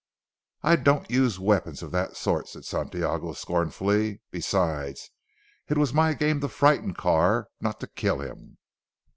"I 0.63 0.77
don't 0.77 1.11
use 1.11 1.37
weapons 1.37 1.83
of 1.83 1.91
that 1.91 2.17
sort," 2.17 2.47
said 2.49 2.65
Santiago 2.65 3.33
scornfully, 3.33 4.19
"besides 4.31 5.11
it 5.69 5.77
was 5.77 5.93
my 5.93 6.15
game 6.15 6.39
to 6.39 6.47
frighten 6.49 6.95
Carr, 6.95 7.49
not 7.61 7.79
to 7.81 7.85
kill 7.87 8.19
him." 8.19 8.57